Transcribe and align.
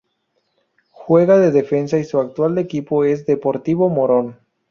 Juega 0.89 1.37
de 1.37 1.51
defensa 1.51 1.99
y 1.99 2.05
su 2.05 2.19
actual 2.19 2.57
equipo 2.57 3.03
es 3.05 3.27
Deportivo 3.27 3.87
Morón. 3.87 4.39